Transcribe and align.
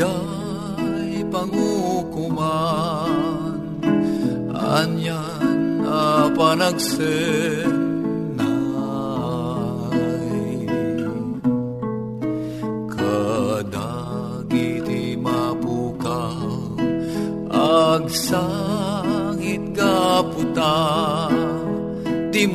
Ijay 0.00 1.28
pangukuman. 1.28 3.12
Anyan 4.48 5.84
a 5.84 6.24
panagsenay. 6.32 7.60
Kadagiti 12.88 14.00
mapukaw 15.20 16.48
Agsangit 17.52 18.16
gaputa. 19.76 20.80
Di 22.32 22.48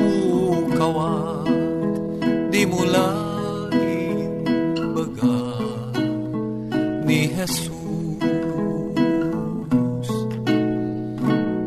mapukawag 0.00 1.44
di 2.50 2.62
mulain 2.64 4.32
baga 4.96 5.40
ni 7.04 7.28
Jesus. 7.28 7.68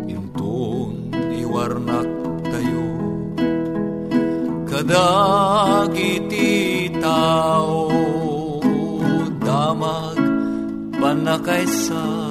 Intun 0.09 1.13
iwarnak 1.13 2.09
tayo 2.49 2.87
kadagiti 4.65 6.51
tao 6.97 7.85
damag 9.45 10.17
panakaisalakan 10.97 12.22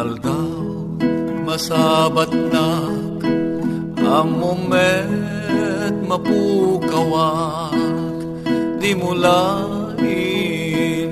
inaldaw 0.00 0.96
masabat 1.44 2.32
nak 2.32 3.20
ang 4.00 4.32
mumet 4.32 5.92
mapukawak 6.08 7.76
di 8.80 8.96
mula 8.96 9.60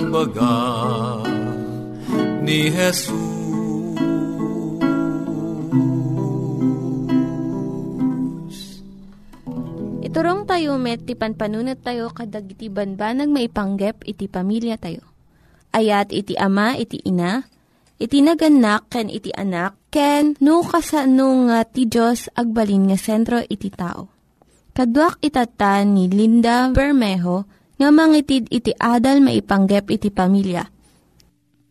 baga 0.09 0.65
ni 2.41 2.73
Jesus 2.73 3.29
Iturong 10.01 10.49
tayo 10.49 10.81
met, 10.81 11.05
ti 11.05 11.13
panpanunat 11.13 11.85
tayo 11.85 12.09
kadag 12.09 12.49
iti 12.49 12.73
banbanag 12.73 13.29
maipanggep 13.29 14.09
iti 14.09 14.25
pamilya 14.25 14.81
tayo. 14.81 15.05
Ayat 15.77 16.09
iti 16.17 16.33
ama, 16.41 16.81
iti 16.81 17.05
ina, 17.05 17.45
iti 17.99 18.23
naganak, 18.23 18.87
ken 18.89 19.11
iti 19.11 19.35
anak, 19.35 19.91
ken 19.91 20.39
no, 20.39 20.63
kasano 20.63 21.51
nga 21.51 21.67
ti 21.67 21.91
Diyos 21.91 22.31
agbalin 22.33 22.89
nga 22.91 22.99
sentro 22.99 23.43
iti 23.43 23.69
tao. 23.75 24.09
Kaduak 24.73 25.19
itatan 25.19 25.99
ni 25.99 26.07
Linda 26.07 26.71
Bermejo 26.71 27.51
nga 27.79 27.91
mangitid 27.91 28.47
iti 28.51 28.71
adal 28.79 29.19
maipanggep 29.23 29.91
iti 29.91 30.09
pamilya. 30.15 30.71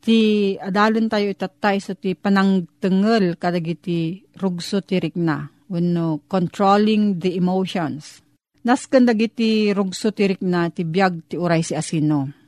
Ti 0.04 0.20
adalon 0.60 1.08
tayo 1.08 1.32
itatay 1.32 1.84
so 1.84 1.96
ti 1.96 2.16
panangtengel 2.16 3.40
kadagiti 3.40 4.24
rugso 4.40 4.84
ti 4.84 5.00
rikna. 5.00 5.48
Wenno 5.68 6.24
controlling 6.32 7.20
the 7.20 7.36
emotions. 7.36 8.24
Nasken 8.64 9.04
dagiti 9.04 9.72
rugso 9.76 10.16
ti 10.16 10.28
rikna 10.28 10.72
ti 10.72 10.88
biag 10.88 11.32
ti 11.32 11.36
uray 11.36 11.64
si 11.64 11.76
asino. 11.76 12.47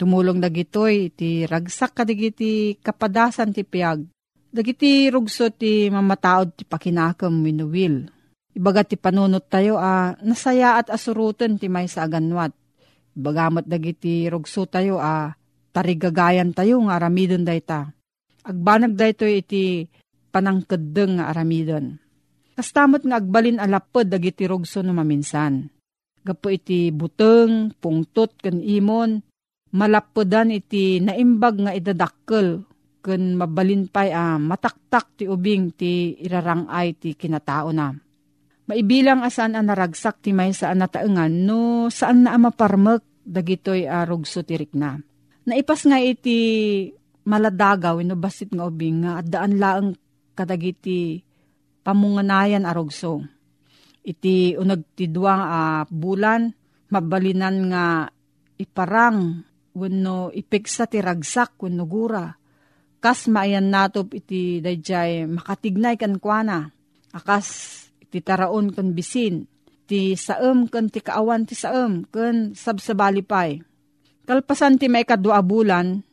Tumulong 0.00 0.40
dagitoy 0.40 1.12
ti 1.12 1.44
ragsak 1.44 1.92
kadagiti 1.92 2.80
kapadasan 2.80 3.52
ti 3.52 3.68
piag. 3.68 4.08
Dagiti 4.48 5.12
rugso 5.12 5.52
ti 5.52 5.92
mamataod 5.92 6.56
ti 6.56 6.64
pakinakam 6.64 7.44
winuwil. 7.44 8.08
Ibaga 8.56 8.80
ti 8.80 8.96
panunot 8.96 9.52
tayo 9.52 9.76
a 9.76 9.84
ah, 9.84 10.08
nasaya 10.24 10.80
at 10.80 10.88
asurutan 10.88 11.60
ti 11.60 11.68
may 11.68 11.84
sa 11.84 12.08
aganwat 12.08 12.56
Bagamat 13.12 13.68
dagiti 13.68 14.24
rugso 14.32 14.64
tayo 14.64 14.96
a 14.96 15.04
ah, 15.04 15.26
tarigagayan 15.76 16.56
tayo 16.56 16.80
nga 16.88 16.96
aramidon 16.96 17.44
dayta. 17.44 17.92
Agbanag 18.40 18.96
dayto 18.96 19.28
iti 19.28 19.84
panangkedeng 20.32 21.20
nga 21.20 21.28
aramidon. 21.28 22.00
Kastamot 22.56 23.04
nga 23.04 23.20
agbalin 23.20 23.60
alapod 23.60 24.08
dagiti 24.08 24.48
rugso 24.48 24.80
no 24.80 24.96
maminsan. 24.96 25.68
Gapo 26.24 26.48
iti 26.48 26.88
buteng, 26.88 27.76
pungtot, 27.76 28.40
ken 28.40 28.64
imon, 28.64 29.20
malapodan 29.70 30.50
iti 30.50 30.98
naimbag 30.98 31.54
nga 31.62 31.72
idadakkel 31.74 32.66
ken 33.00 33.38
mabalin 33.38 33.88
pay 33.88 34.12
a 34.12 34.36
ah, 34.36 34.36
mataktak 34.36 35.16
ti 35.16 35.24
ubing 35.24 35.72
ti 35.72 36.14
irarangay 36.20 36.94
ti 37.00 37.16
kinatao 37.16 37.72
na. 37.72 37.94
Maibilang 38.70 39.26
asan 39.26 39.58
ang 39.58 39.66
naragsak 39.66 40.22
ti 40.22 40.30
may 40.30 40.54
saan 40.54 40.78
nataengan 40.78 41.32
no 41.32 41.90
saan 41.90 42.22
na 42.22 42.38
maparmek 42.38 43.02
dagitoy 43.26 43.88
arog 43.88 44.28
uh, 44.28 44.44
tirik 44.46 44.76
na. 44.78 45.00
Naipas 45.48 45.82
nga 45.88 45.98
iti 45.98 46.38
maladagaw 47.26 47.98
ino 47.98 48.14
basit 48.14 48.52
nga 48.54 48.68
ubing 48.68 49.02
nga 49.02 49.24
daan 49.26 49.58
laeng 49.58 49.90
kadagiti 50.38 51.18
pamunganayan 51.82 52.68
arogso. 52.68 53.24
Iti 54.06 54.54
unag 54.54 54.94
ti 54.94 55.10
duwang 55.10 55.42
uh, 55.42 55.82
bulan 55.90 56.52
mabalinan 56.94 57.56
nga 57.74 57.84
iparang 58.60 59.49
wenno 59.76 60.34
ipeksa 60.34 60.90
ti 60.90 60.98
ragsak 60.98 61.60
wenno 61.62 61.84
gura. 61.86 62.26
Kas 63.00 63.30
maayan 63.32 63.72
natop 63.72 64.12
iti 64.12 64.60
dayjay 64.60 65.24
makatignay 65.24 65.96
kan 65.96 66.20
kuana. 66.20 66.68
Akas 67.10 67.46
ti 68.10 68.20
taraon 68.20 68.74
kan 68.74 68.92
bisin, 68.92 69.48
ti 69.88 70.14
saem 70.14 70.68
kan 70.70 70.92
ti 70.92 71.00
kaawan 71.00 71.48
ti 71.48 71.56
saem 71.56 72.06
kan 72.10 72.52
sabsabali 72.52 73.24
pay. 73.24 73.62
Kalpasan 74.28 74.78
ti 74.78 74.86
may 74.86 75.02
kadwa 75.02 75.42
bulan, 75.42 76.06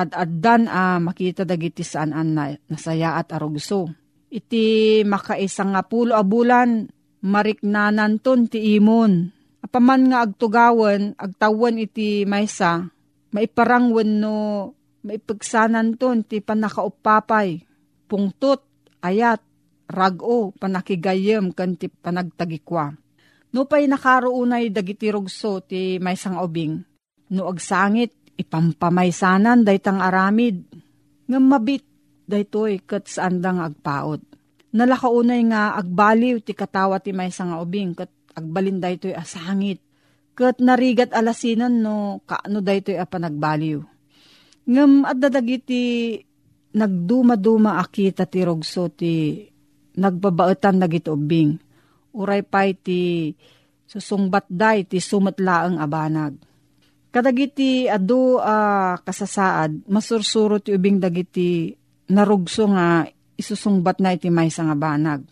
at 0.00 0.16
addan 0.16 0.64
a 0.64 0.96
ah, 0.96 0.98
makita 1.02 1.44
dagiti 1.44 1.84
saan 1.84 2.16
an 2.16 2.32
na, 2.32 2.44
nasaya 2.72 3.20
at 3.20 3.36
arugso. 3.36 3.92
Iti 4.32 5.00
makaisang 5.04 5.76
nga 5.76 5.84
pulo 5.84 6.16
a 6.16 6.24
bulan, 6.24 6.88
mariknanan 7.20 8.22
ton 8.22 8.48
ti 8.48 8.78
imon. 8.80 9.28
Apaman 9.60 10.08
nga 10.08 10.24
agtugawan, 10.24 11.12
agtawan 11.20 11.76
iti 11.76 12.24
maysa, 12.24 12.88
maiparangwan 13.30 14.10
no 14.20 14.36
maipagsanan 15.04 15.96
ton 15.96 16.24
ti 16.24 16.40
panakaupapay, 16.40 17.64
pungtot, 18.08 18.64
ayat, 19.04 19.40
rago 19.90 20.54
panakigayem 20.56 21.50
kan 21.50 21.74
panagtagikwa. 21.76 22.94
No 23.50 23.66
pay 23.66 23.90
nakaroonay 23.90 24.70
dagiti 24.70 25.10
rugso 25.10 25.58
ti 25.58 25.98
may 25.98 26.14
sang 26.14 26.38
ubing. 26.38 26.78
No 27.34 27.50
agsangit 27.50 28.14
ipampamaysanan 28.38 29.66
daytang 29.66 29.98
aramid. 29.98 30.62
Nga 31.26 31.38
mabit 31.42 31.84
daytoy 32.30 32.78
kat 32.86 33.10
saan 33.10 33.42
dang 33.42 33.58
agpaot. 33.58 34.22
Nalakaunay 34.70 35.42
nga 35.50 35.74
agbaliw 35.74 36.38
ti 36.46 36.54
katawa 36.54 37.02
ti 37.02 37.10
may 37.10 37.34
sang 37.34 37.58
ubing 37.58 37.98
kat 37.98 38.10
agbalin 38.34 38.78
daytoy 38.78 39.14
asangit. 39.14 39.82
Kat 40.34 40.56
narigat 40.62 41.12
alasinan 41.12 41.82
no 41.82 42.24
kaano 42.24 42.64
daytoy 42.64 42.96
a 42.96 43.04
panagbaliw. 43.04 43.80
Ngam 44.70 45.04
at 45.04 45.16
dadagiti 45.18 46.16
nagduma-duma 46.70 47.82
akita 47.82 48.24
ti 48.30 48.40
rugso 48.46 48.88
ti 48.92 49.44
nagbabaetan 49.98 50.78
nagitubing. 50.78 51.58
Uray 52.14 52.42
pay 52.46 52.74
ti 52.74 53.32
susungbat 53.90 54.46
day 54.46 54.86
ti 54.86 55.02
sumatlaang 55.02 55.82
abanag. 55.82 56.38
Kadagiti 57.10 57.90
adu 57.90 58.38
uh, 58.38 58.94
kasasaad, 59.02 59.90
masursuro 59.90 60.62
ti 60.62 60.70
ubing 60.70 61.02
dagiti 61.02 61.74
narugso 62.06 62.70
nga 62.70 63.02
isusungbat 63.34 63.98
na 63.98 64.14
iti 64.14 64.30
may 64.30 64.46
nga 64.46 64.76
banag. 64.78 65.26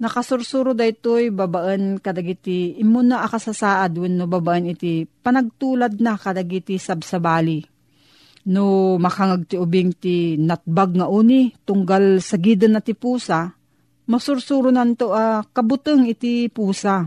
Nakasursuro 0.00 0.72
da 0.72 0.88
ito'y 0.88 1.28
babaan 1.28 2.00
kadagiti 2.00 2.72
imuna 2.80 3.20
akasasaad 3.20 4.00
wenno 4.00 4.24
babaan 4.24 4.72
iti 4.72 5.04
panagtulad 5.04 6.00
na 6.00 6.16
kadagiti 6.16 6.80
sabsabali. 6.80 7.60
No 8.48 8.96
makangag 8.96 9.44
ti 9.44 9.56
ubing 9.60 9.92
ti 9.92 10.40
natbag 10.40 10.96
nga 10.96 11.04
uni 11.04 11.52
tunggal 11.68 12.24
sa 12.24 12.40
gidan 12.40 12.72
na 12.72 12.80
ti 12.80 12.96
pusa, 12.96 13.52
masursuro 14.08 14.72
nanto 14.72 15.12
a 15.12 15.44
uh, 15.44 15.46
kabuteng 15.52 16.08
iti 16.08 16.48
pusa. 16.48 17.04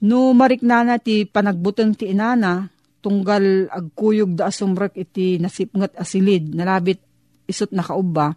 No 0.00 0.32
mariknana 0.32 0.96
ti 0.96 1.28
panagbuteng 1.28 1.92
ti 1.92 2.08
inana, 2.08 2.72
tunggal 3.04 3.68
agkuyog 3.68 4.32
da 4.32 4.48
asumrek 4.48 4.96
iti 4.96 5.36
nasipngat 5.36 5.92
asilid, 5.92 6.56
nalabit 6.56 7.04
isot 7.44 7.68
na 7.76 7.84
kauba, 7.84 8.32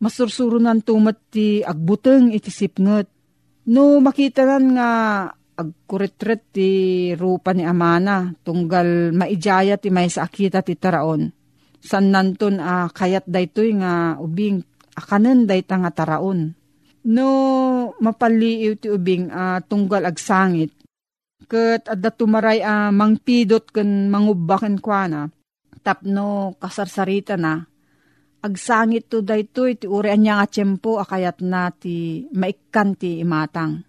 masursuro 0.00 0.56
nanto 0.56 0.96
mat 0.96 1.20
ti 1.28 1.60
agbuteng 1.60 2.32
iti 2.32 2.48
sipngat. 2.48 3.12
No 3.64 3.96
makita 4.00 4.44
nan 4.44 4.76
nga 4.76 4.90
agkuretret 5.54 6.52
ti 6.52 6.70
rupa 7.16 7.54
ni 7.54 7.64
amana, 7.64 8.34
tunggal 8.42 9.14
maijaya 9.14 9.78
ti 9.78 9.88
may 9.88 10.10
sa 10.10 10.26
akita 10.26 10.60
ti 10.60 10.74
taraon. 10.76 11.30
San 11.80 12.12
nanton 12.12 12.60
a 12.60 12.84
uh, 12.84 12.86
kayat 12.92 13.28
daytoy 13.28 13.76
nga 13.80 14.16
ubing 14.16 14.64
akanen 14.96 15.44
dayta 15.44 15.76
nga 15.76 15.92
taraon 15.92 16.56
No, 17.04 17.28
mapaliiw 18.00 18.80
ti 18.80 18.88
ubing 18.88 19.28
uh, 19.28 19.60
tunggal 19.68 20.08
agsangit. 20.08 20.72
Kat 21.44 21.84
adda 21.84 22.08
tumaray 22.08 22.64
a 22.64 22.88
uh, 22.88 22.90
mangpidot 22.96 23.68
ken 23.68 24.08
mangubaken 24.08 24.80
kwa 24.80 25.28
Tapno 25.84 26.56
kasarsarita 26.56 27.36
na. 27.36 27.60
Agsangit 28.44 29.08
to 29.08 29.24
daytoy 29.24 29.80
ti 29.80 29.88
uri 29.88 30.12
anya 30.12 30.36
nga 30.36 30.46
tiyempo 30.52 31.00
akayat 31.00 31.40
na 31.40 31.72
ti 31.72 32.28
maikkan 32.28 32.92
ti 32.92 33.24
imatang. 33.24 33.80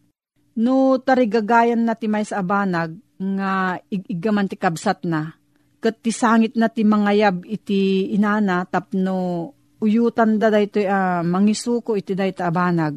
No 0.64 0.96
tarigagayan 1.04 1.84
na 1.84 2.00
ti 2.00 2.08
may 2.08 2.24
sa 2.24 2.40
abanag 2.40 2.96
nga 3.20 3.76
igigaman 3.92 4.48
ti 4.48 4.56
kabsat 4.56 5.04
na. 5.04 5.36
Kat 5.84 6.00
ti 6.00 6.16
sangit 6.16 6.56
na 6.56 6.72
ti 6.72 6.88
mangayab 6.88 7.44
iti 7.44 8.16
inana 8.16 8.64
tapno 8.64 9.52
uyutan 9.84 10.40
da 10.40 10.48
daytoy 10.48 10.88
uh, 10.88 11.20
mangisuko 11.20 12.00
iti 12.00 12.16
dayta 12.16 12.48
abanag. 12.48 12.96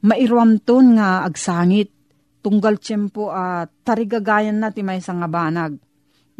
Mairuamton 0.00 0.96
nga 0.96 1.28
agsangit. 1.28 1.92
Tunggal 2.40 2.80
tiyempo 2.80 3.28
uh, 3.28 3.68
tarigagayan 3.84 4.64
na 4.64 4.72
ti 4.72 4.80
may 4.80 5.04
nga 5.04 5.28
banag. 5.28 5.76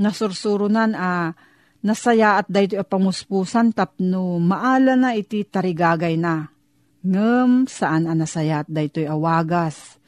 Nasursurunan 0.00 0.96
a 0.96 1.28
uh, 1.28 1.45
nasaya 1.86 2.42
at 2.42 2.50
daytoy 2.50 2.82
a 2.82 2.86
pamuspusan 2.86 3.70
tapno 3.70 4.42
maala 4.42 4.98
na 4.98 5.14
iti 5.14 5.46
tarigagay 5.46 6.18
na. 6.18 6.50
Ngem 7.06 7.70
saan 7.70 8.10
a 8.10 8.14
nasaya 8.18 8.66
at 8.66 8.68
daytoy 8.68 9.06
awagas. 9.06 10.02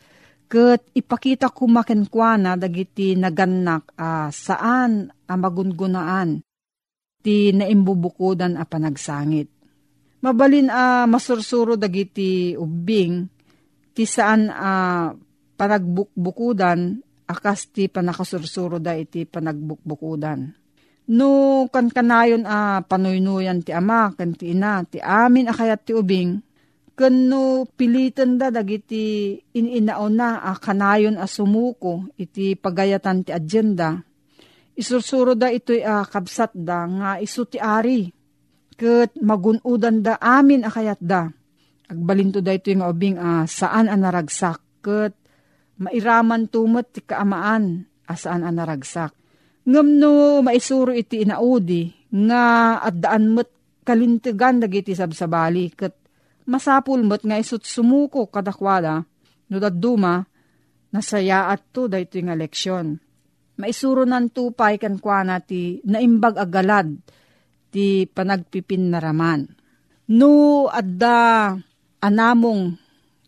Kat 0.51 0.83
ipakita 0.97 1.55
kumakenkwana 1.55 2.59
dagiti 2.59 3.15
naganak 3.15 3.95
a 3.95 4.27
uh, 4.27 4.29
saan 4.35 5.07
a 5.29 5.35
magungunaan 5.39 6.43
ti 7.21 7.53
naimbubukudan 7.53 8.57
a 8.57 8.65
panagsangit 8.65 9.53
Mabalin 10.19 10.67
a 10.67 11.05
uh, 11.05 11.07
masursuro 11.07 11.79
dagiti 11.79 12.59
ubing 12.59 13.31
ti 13.95 14.03
saan 14.03 14.51
a 14.51 14.73
uh, 14.73 15.09
panagbukbukudan 15.55 16.99
akas 17.29 17.71
ti 17.71 17.87
panakasursuro 17.87 18.83
da 18.83 18.99
iti 18.99 19.27
panagbukbukudan. 19.29 20.55
No 21.09 21.65
kan 21.73 21.89
kanayon 21.89 22.45
a 22.45 22.79
uh, 22.79 22.79
panuynuyan 22.85 23.65
ti 23.65 23.73
ama 23.73 24.13
kan 24.13 24.37
ti 24.37 24.53
ina 24.53 24.85
ti 24.85 25.01
amin 25.01 25.49
akayat 25.49 25.89
ti 25.89 25.97
ubing 25.97 26.45
ken 26.93 27.33
no 27.33 27.65
pilitan 27.65 28.37
da 28.37 28.53
dagiti 28.53 29.39
ininaon 29.57 30.13
na 30.13 30.45
a 30.45 30.53
kanayon 30.61 31.17
a 31.17 31.25
sumuko 31.25 32.13
iti 32.21 32.53
pagayatan 32.61 33.25
ti 33.25 33.33
agenda 33.33 34.05
Isursuro 34.79 35.35
da 35.35 35.51
ito'y 35.51 35.83
uh, 35.83 36.07
kabsat 36.07 36.55
da 36.55 36.87
nga 36.87 37.11
isu 37.19 37.51
ti 37.51 37.59
ari. 37.59 38.07
Kat 38.79 39.11
magunudan 39.19 40.07
da 40.07 40.15
amin 40.23 40.63
akayat 40.63 41.03
da. 41.03 41.27
Agbalinto 41.91 42.39
da 42.39 42.55
ito'y 42.55 42.79
nga 42.79 42.87
ubing 42.87 43.19
uh, 43.19 43.43
saan 43.51 43.91
ang 43.91 44.07
naragsak. 44.07 44.63
Kat 44.79 45.19
mairaman 45.83 46.47
tumot 46.47 46.95
ti 46.95 47.03
kaamaan 47.03 47.91
asaan 48.07 48.47
ang 48.47 48.55
naragsak. 48.55 49.11
Ngam 49.69 50.01
no 50.01 50.41
maisuro 50.41 50.97
iti 50.97 51.29
inaudi 51.29 51.93
nga 52.25 52.45
at 52.81 52.97
daan 53.05 53.37
mo't 53.37 53.53
kalintigan 53.85 54.65
dagiti 54.65 54.97
sabsabali 54.97 55.77
kat 55.77 55.93
masapul 56.49 57.05
mo't 57.05 57.21
nga 57.21 57.37
isut 57.37 57.69
sumuko 57.69 58.33
kadakwada 58.33 59.05
no 59.53 59.57
daduma 59.61 60.25
nasaya 60.89 61.53
at 61.53 61.69
to 61.69 61.85
da 61.85 62.01
ito 62.01 62.17
nga 62.17 62.33
leksyon. 62.33 62.97
Maisuro 63.61 64.09
nan 64.09 64.33
tupay 64.33 64.81
kan 64.81 64.97
kwa 64.97 65.21
na 65.29 65.37
ti 65.45 65.85
naimbag 65.85 66.41
agalad 66.41 66.89
ti 67.69 68.09
panagpipin 68.09 68.89
naraman. 68.89 69.53
No 70.17 70.65
adda 70.73 71.53
anamong 72.01 72.73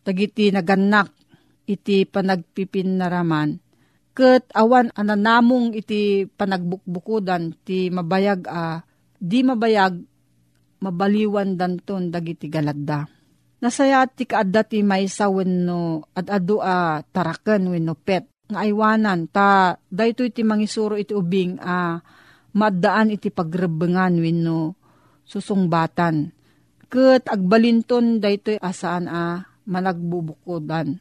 tagiti 0.00 0.48
naganak 0.48 1.12
iti 1.68 2.08
panagpipin 2.08 2.96
naraman 2.96 3.60
ket 4.20 4.52
awan 4.52 4.92
ananamong 4.92 5.72
iti 5.72 6.28
panagbukbukudan 6.28 7.56
ti 7.64 7.88
mabayag 7.88 8.44
a 8.52 8.84
di 9.16 9.40
mabayag 9.40 9.96
mabaliwan 10.84 11.56
danton 11.56 12.12
dagiti 12.12 12.52
galadda. 12.52 13.08
Nasaya 13.64 14.04
ti 14.04 14.28
kaadda 14.28 14.68
ti 14.68 14.84
maysa 14.84 15.32
wenno 15.32 16.04
at 16.12 16.28
adu 16.28 16.60
a 16.60 17.00
taraken 17.00 17.72
wenno 17.72 17.96
pet 17.96 18.28
nga 18.52 18.60
aywanan 18.60 19.24
ta 19.32 19.80
daytoy 19.88 20.28
ti 20.28 20.44
mangisuro 20.44 21.00
iti 21.00 21.16
ubing 21.16 21.56
a 21.56 21.96
maddaan 22.52 23.16
iti 23.16 23.32
pagrebengan 23.32 24.20
wenno 24.20 24.76
susungbatan. 25.24 26.28
Ket 26.92 27.24
agbalinton 27.24 28.20
daytoy 28.20 28.60
asaan 28.60 29.08
a 29.08 29.48
managbubukodan 29.64 31.00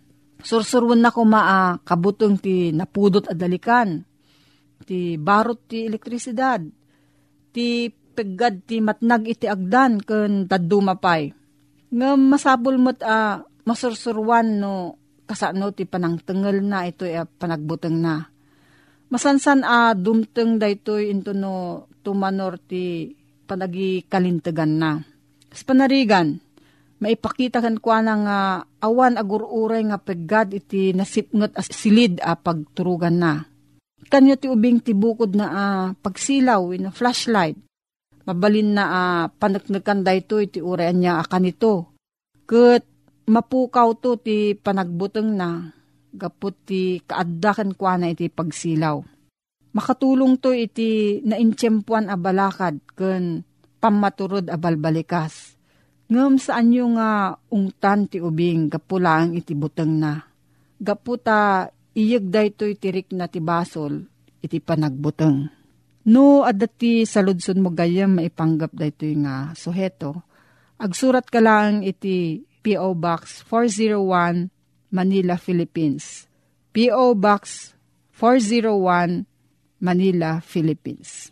Sursurwan 0.41 1.01
na 1.01 1.13
ko 1.13 1.21
maa 1.23 1.77
kabutong 1.85 2.41
ti 2.41 2.73
napudot 2.73 3.29
adalikan. 3.29 4.01
Ti 4.81 5.15
barot 5.15 5.69
ti 5.69 5.85
elektrisidad. 5.85 6.61
Ti 7.53 7.67
peggad 8.11 8.67
ti 8.67 8.83
matnag 8.83 9.29
iti 9.29 9.45
agdan 9.47 10.01
ken 10.01 10.49
tadumapay. 10.49 11.31
Nga 11.91 12.09
masabol 12.17 12.75
mo't 12.79 12.99
a 13.03 13.07
uh, 13.07 13.35
masursurwan 13.67 14.59
no 14.59 14.97
kasano 15.27 15.71
ti 15.71 15.87
panangtengel 15.87 16.59
na 16.63 16.87
ito 16.87 17.07
uh, 17.07 17.27
panagbuteng 17.27 17.97
na. 17.99 18.27
Masansan 19.11 19.67
a 19.67 19.91
dumteng 19.91 20.55
da 20.55 20.71
ito 20.71 20.95
into 20.95 21.35
no 21.35 21.85
tumanor 21.99 22.55
ti 22.59 23.11
panagi 23.43 24.07
kalintegan 24.07 24.71
na. 24.79 24.91
Sa 25.51 25.67
panarigan, 25.67 26.39
maipakita 27.01 27.65
kan 27.65 27.81
kwa 27.81 28.05
nga 28.05 28.37
uh, 28.61 28.85
awan 28.85 29.17
agururay 29.17 29.81
nga 29.89 29.97
peggad 29.97 30.53
iti 30.53 30.93
nasipngot 30.93 31.57
as 31.57 31.67
silid 31.73 32.21
a 32.21 32.33
uh, 32.33 32.37
pagturugan 32.37 33.17
na. 33.17 33.49
Kanyo 34.05 34.37
ti 34.37 34.45
ubing 34.45 34.85
ti 34.85 34.93
bukod 34.93 35.33
na 35.33 35.47
uh, 35.49 35.85
pagsilaw 35.97 36.61
in 36.77 36.87
a 36.87 36.91
flashlight. 36.93 37.57
Mabalin 38.29 38.77
na 38.77 38.85
uh, 38.85 39.25
panaknakan 39.33 40.05
da 40.05 40.13
ito 40.13 40.37
iti 40.37 40.61
urayan 40.61 41.01
niya 41.01 41.25
akan 41.25 41.49
ito. 41.49 41.89
Kat 42.45 42.85
mapukaw 43.25 43.97
to 43.97 44.21
ti 44.21 44.53
panagbuteng 44.53 45.33
na 45.33 45.73
gapot 46.13 46.53
ti 46.53 47.01
kaaddakan 47.01 47.73
kwa 47.73 47.97
na 47.97 48.13
iti 48.13 48.29
pagsilaw. 48.29 49.01
Makatulong 49.73 50.37
to 50.37 50.53
iti 50.53 51.23
naintyempuan 51.25 52.13
a 52.13 52.19
balakad 52.19 52.77
ken 52.93 53.41
pamaturod 53.81 54.51
a 54.53 54.59
balbalikas 54.59 55.50
Ngam 56.11 56.35
saan 56.35 56.75
yung 56.75 56.99
nga 56.99 57.39
ungtan 57.47 58.03
ti 58.11 58.19
ubing 58.19 58.67
gapulang 58.67 59.31
iti 59.31 59.55
buteng 59.55 59.95
na. 59.95 60.19
Gaputa 60.75 61.71
iyag 61.95 62.27
daytoy 62.27 62.75
tirik 62.75 63.15
na 63.15 63.31
ti 63.31 63.39
basol 63.39 64.11
iti 64.43 64.59
panagbuteng. 64.59 65.47
No 66.11 66.43
adati 66.43 67.07
sa 67.07 67.23
ludson 67.23 67.63
mo 67.63 67.71
gayam 67.71 68.19
maipanggap 68.19 68.75
daytoy 68.75 69.23
nga 69.23 69.55
suheto. 69.55 70.27
Agsurat 70.75 71.23
ka 71.23 71.39
lang 71.39 71.79
iti 71.87 72.43
P.O. 72.59 72.91
Box 72.91 73.47
401 73.47 74.51
Manila, 74.91 75.39
Philippines. 75.39 76.27
P.O. 76.75 77.15
Box 77.15 77.71
401 78.19 79.23
Manila, 79.79 80.43
Philippines. 80.43 81.31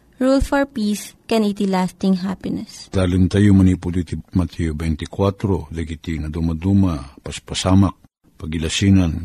Rule 0.21 0.37
for 0.37 0.69
Peace, 0.69 1.17
can 1.25 1.41
iti 1.41 1.65
lasting 1.65 2.21
happiness. 2.21 2.93
Dalim 2.93 3.25
tayo 3.25 3.57
manipod 3.57 3.97
iti 3.97 4.13
Matthew 4.37 4.77
24, 4.77 5.73
dagiti 5.73 6.21
nga 6.21 6.29
dumaduma, 6.29 7.17
paspasamak, 7.25 7.97
pagilasinan, 8.37 9.17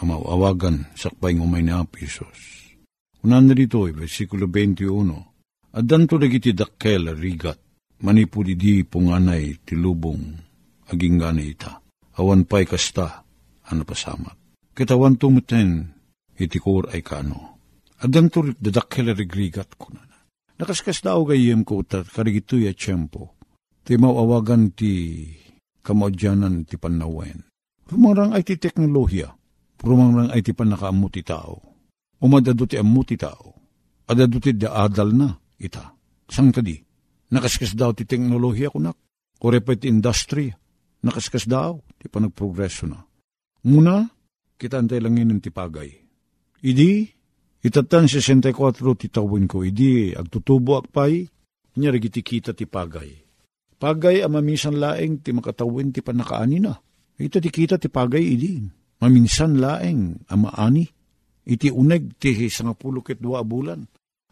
amawawagan, 0.00 0.96
sakbay 0.96 1.36
ngumay 1.36 1.60
na 1.60 1.84
Isos. 2.00 2.72
Unan 3.20 3.52
na 3.52 3.54
dito, 3.54 3.84
versikulo 3.84 4.48
21, 4.48 5.76
Adan 5.76 6.08
to 6.08 6.16
dagiti 6.16 6.56
dakkel 6.56 7.12
rigat, 7.20 7.60
manipod 8.00 8.48
di 8.48 8.80
punganay 8.80 9.60
tilubong, 9.60 10.24
aging 10.88 11.20
ganay 11.20 11.52
ita. 11.52 11.84
Awan 12.16 12.48
pa'y 12.48 12.64
kasta, 12.64 13.28
ano 13.68 13.84
pasamak. 13.84 14.40
Kitawan 14.72 15.20
tumuten, 15.20 15.84
itikor 16.40 16.88
ay 16.96 17.04
kano. 17.04 17.60
Adan 18.00 18.32
to 18.32 18.56
dadakkel 18.56 19.12
rigrigat 19.12 19.76
ko 19.76 19.92
na. 19.92 20.09
Nakaskas 20.60 21.00
daw 21.00 21.24
gayem 21.24 21.64
ko 21.64 21.80
ta 21.80 22.04
karigito 22.04 22.60
ya 22.60 22.76
tiyempo. 22.76 23.32
Ti 23.80 23.96
mawawagan 23.96 24.76
ti 24.76 25.24
kamadyanan 25.80 26.68
ti 26.68 26.76
panawen. 26.76 27.48
Rumarang 27.88 28.36
ay 28.36 28.44
ti 28.44 28.60
teknolohiya. 28.60 29.32
Rumarang 29.80 30.28
ay 30.28 30.44
ti 30.44 30.52
panakaamu 30.52 31.08
ti 31.08 31.24
tao. 31.24 31.64
Umadado 32.20 32.68
ti 32.68 32.76
amu 32.76 33.00
ti 33.08 33.16
tao. 33.16 33.56
Adado 34.04 34.36
ti 34.36 34.52
adal 34.52 35.16
na 35.16 35.32
ita. 35.56 35.96
Sang 36.28 36.52
kadi. 36.52 36.76
Nakaskas 37.32 37.72
daw 37.72 37.96
ti 37.96 38.04
teknolohiya 38.04 38.68
kunak. 38.68 39.00
Korepet 39.40 39.88
industry. 39.88 40.52
Nakaskas 41.00 41.48
daw 41.48 41.80
ti 41.96 42.12
panagprogreso 42.12 42.84
na. 42.84 43.00
Muna, 43.64 44.04
kita 44.60 44.76
antay 44.76 45.00
langin 45.00 45.40
ti 45.40 45.48
pagay. 45.48 45.88
Idi, 46.60 47.08
Itatan 47.60 48.08
64 48.08 48.56
titawin 48.96 49.44
ko, 49.44 49.60
idi 49.60 50.16
agtutubo 50.16 50.80
akpay, 50.80 51.28
niya 51.76 51.92
kita 52.00 52.56
ti 52.56 52.64
pagay. 52.64 53.30
Pagay 53.80 54.20
ang 54.20 54.36
maminsan 54.36 54.76
laeng 54.76 55.24
ti 55.24 55.32
makatawin 55.32 55.92
ti 55.92 56.04
panakaani 56.04 56.58
na. 56.60 56.76
Ito 57.16 57.40
ti 57.40 57.48
kita 57.48 57.80
ti 57.80 57.88
pagay 57.88 58.20
idi. 58.20 58.60
Maminsan 59.00 59.56
laeng 59.56 60.28
ang 60.28 60.40
maani. 60.44 60.84
Iti 61.48 61.72
uneg 61.72 62.20
ti 62.20 62.48
sangapulo 62.52 63.00
ket 63.00 63.16
dua 63.20 63.40
bulan. 63.40 63.80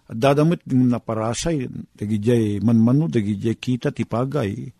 At 0.08 0.16
dadamit 0.16 0.64
ng 0.68 0.92
naparasay, 0.92 1.68
dagijay 1.96 2.60
manmano, 2.60 3.08
dagijay 3.08 3.56
kita 3.56 3.92
ti 3.92 4.08
pagay, 4.08 4.72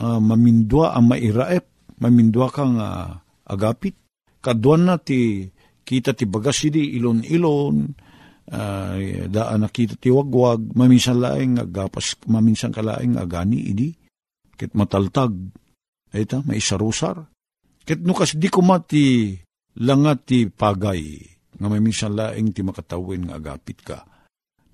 uh, 0.00 0.20
mamindwa 0.20 0.92
ang 0.92 1.08
mairaep, 1.08 1.96
mamindwa 2.00 2.48
kang 2.52 2.76
uh, 2.80 3.16
agapit. 3.48 3.96
Kaduan 4.44 4.88
na 4.88 5.00
ti 5.00 5.48
kita 5.84 6.16
ti 6.16 6.24
bagas 6.24 6.64
idi 6.64 6.96
ilon-ilon, 6.96 7.76
uh, 8.50 8.96
daan 9.28 9.60
nakita 9.60 10.00
ti 10.00 10.08
wagwag, 10.08 10.72
maminsan 10.74 11.20
laeng 11.20 11.60
agapas, 11.60 12.18
maminsan 12.26 12.72
kalaeng 12.72 13.20
agani 13.20 13.70
idi, 13.70 13.92
kit 14.56 14.72
mataltag, 14.72 15.36
ita, 16.10 16.40
may 16.48 16.58
isarusar. 16.58 17.20
Kit 17.84 18.00
nukas 18.00 18.40
di 18.40 18.48
kumati 18.48 19.36
langat 19.84 20.18
ti 20.24 20.38
pagay, 20.48 21.20
nga 21.60 21.68
maminsan 21.68 22.16
laeng 22.16 22.56
ti 22.56 22.64
makatawin 22.64 23.28
nga 23.28 23.36
agapit 23.36 23.78
ka 23.84 23.98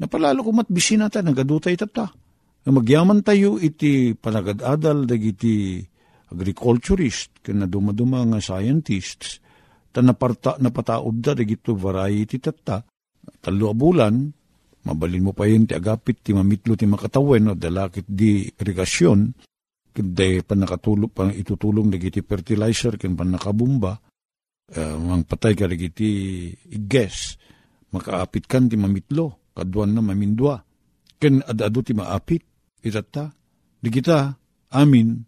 Napalalo 0.00 0.40
ko 0.40 0.50
matbisin 0.56 1.04
nata, 1.04 1.20
nagadutay 1.20 1.76
tata. 1.76 2.08
Na 2.64 2.70
magyaman 2.72 3.20
tayo 3.20 3.60
iti 3.60 4.16
panagadadal 4.16 5.04
dagiti 5.04 5.84
agriculturist, 6.32 7.44
kaya 7.44 7.68
dumaduma 7.68 8.24
nga 8.24 8.40
scientists, 8.40 9.44
ta 9.90 10.00
naparta, 10.00 10.56
napataod 10.62 11.16
da 11.18 11.34
dagito 11.34 11.74
variety 11.74 12.38
tata. 12.38 12.82
Talo 13.42 13.74
bulan, 13.74 14.30
mabalin 14.86 15.22
mo 15.26 15.32
pa 15.36 15.44
yun 15.44 15.68
ti 15.68 15.76
agapit 15.76 16.24
ti 16.24 16.32
mamitlo 16.32 16.78
ti 16.78 16.88
makatawen 16.88 17.52
o 17.52 17.54
dalakit 17.58 18.06
di 18.08 18.48
irigasyon, 18.48 19.20
kundi 19.90 20.40
pa 20.46 20.54
nakatulong, 20.56 21.12
pa 21.12 21.28
itutulong 21.28 21.90
dagiti 21.92 22.22
fertilizer, 22.24 22.96
kin 22.96 23.18
pa 23.18 23.26
nakabumba, 23.26 23.92
uh, 24.72 24.96
mang 24.96 25.26
patay 25.28 25.52
ka 25.52 25.68
dagiti 25.68 26.48
iges, 26.72 27.36
makaapit 27.92 28.46
kan 28.46 28.70
ti 28.70 28.78
mamitlo 28.78 29.52
kaduan 29.52 29.92
na 29.92 30.00
mamindwa. 30.00 30.56
Ken 31.20 31.44
adado 31.44 31.84
ti 31.84 31.92
maapit, 31.92 32.40
itata. 32.80 33.28
Di 33.80 33.88
kita, 33.92 34.32
amin, 34.72 35.20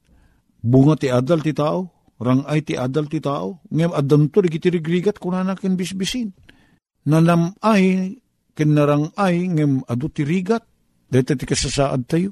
bunga 0.57 0.97
ti 0.97 1.13
adal 1.13 1.45
ti 1.45 1.53
tao, 1.53 1.92
rangay 2.23 2.63
ti 2.63 2.79
adal 2.79 3.11
ti 3.11 3.19
tao, 3.19 3.61
ngem 3.69 3.91
adam 3.91 4.31
to, 4.31 4.47
di 4.47 4.51
kiti 4.55 4.71
rigrigat 4.71 5.19
kunana 5.19 5.59
ken 5.59 5.75
bisbisin. 5.75 6.31
Nanam 7.11 7.59
ay, 7.61 8.17
ken 8.55 8.71
narangay, 8.73 9.51
ngem 9.51 9.83
adu 9.91 10.07
ti 10.07 10.23
rigat, 10.23 10.63
dito 11.11 11.35
ti 11.35 11.45
kasasaad 11.45 12.03
tayo. 12.07 12.31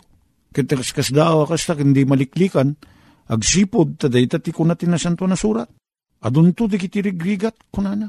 Ken 0.55 0.67
kasdawa 0.71 1.47
kasta, 1.51 1.75
ken 1.75 1.91
di 1.91 2.07
maliklikan, 2.07 2.79
agsipod, 3.27 3.99
taday 3.99 4.31
ti 4.31 4.51
kuna 4.55 4.79
tinasanto 4.79 5.27
na 5.27 5.35
surat. 5.35 5.67
Adun 6.23 6.55
to, 6.55 6.71
di 6.71 6.79
kiti 6.79 7.03
rigrigat 7.03 7.59
kunana. 7.75 8.07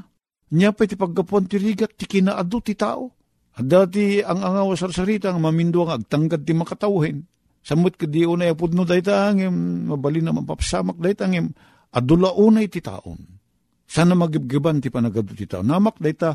Nya 0.52 0.70
pa 0.70 0.86
ti 0.86 0.94
paggapuan 0.94 1.50
ti 1.50 1.58
rigat, 1.58 1.98
ti 1.98 2.04
kinaadu 2.06 2.60
ti 2.62 2.78
tao 2.78 3.22
at 3.52 3.64
dati 3.68 4.24
ang 4.24 4.40
angaw 4.40 4.72
sarsarita 4.72 5.28
ang 5.28 5.44
mamindo 5.44 5.84
ang 5.84 6.00
agtanggad 6.00 6.40
ti 6.44 6.56
makatawin. 6.56 7.20
Samot 7.62 7.94
ka 7.94 8.08
di 8.08 8.24
unay 8.26 8.50
apudno 8.50 8.82
dayta 8.82 9.28
angem, 9.28 9.86
mabali 9.86 10.24
naman 10.24 10.48
papasamak 10.48 10.98
dayta 10.98 11.28
angem, 11.28 11.52
adula 11.92 12.32
unay 12.34 12.66
ti 12.72 12.80
taon. 12.80 13.20
Sana 13.84 14.16
magibgiban 14.16 14.80
ti 14.80 14.88
panagado 14.88 15.36
ti 15.36 15.44
taon. 15.44 15.68
Namak 15.68 16.00
dayta, 16.00 16.32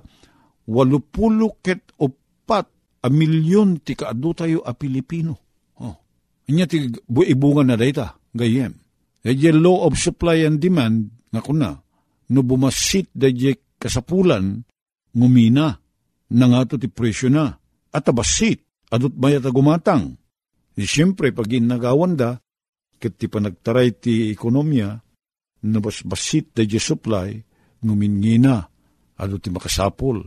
walupulo 0.70 1.58
ket 1.60 1.98
upat 1.98 2.68
a 3.02 3.08
milyon 3.10 3.82
ti 3.82 3.98
kaadu 3.98 4.32
tayo 4.38 4.60
a 4.62 4.78
Pilipino. 4.78 5.34
Oh. 5.82 5.98
Inya 6.48 6.70
ti 6.70 6.86
ibungan 7.10 7.74
na 7.74 7.76
dayta, 7.76 8.14
gayem. 8.32 8.78
Dayjay 9.26 9.58
law 9.58 9.90
of 9.90 9.98
supply 9.98 10.46
and 10.46 10.62
demand, 10.62 11.12
nga 11.34 11.42
kuna, 11.44 11.76
no 12.32 12.40
bumasit 12.46 13.12
dayjay 13.12 13.58
kasapulan, 13.82 14.64
ngumina 15.12 15.76
nangato 16.32 16.78
ti 16.78 16.88
presyo 16.88 17.28
na, 17.34 17.52
at 17.92 18.06
abasit, 18.08 18.62
adot 18.94 19.16
mayat 19.18 19.50
gumatang. 19.50 20.16
Di 20.78 20.86
siyempre, 20.86 21.34
pag 21.34 21.50
inagawan 21.50 22.14
da, 22.14 22.38
kat 23.02 23.18
ti 23.18 23.26
panagtaray 23.26 23.98
ti 23.98 24.30
ekonomiya, 24.30 25.07
nabasbasit 25.66 26.54
da 26.54 26.62
di 26.62 26.78
supply, 26.78 27.34
ngumingina, 27.82 28.62
adot 29.18 29.42
ti 29.42 29.50
makasapol. 29.50 30.22